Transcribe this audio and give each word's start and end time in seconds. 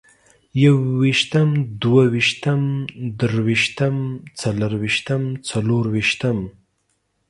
يوويشتم، 0.63 1.49
دوه 1.81 2.03
ويشتم، 2.13 2.61
درويشتم، 3.19 3.95
څلرويشتم، 4.39 5.23
څلورويشتم 5.49 6.37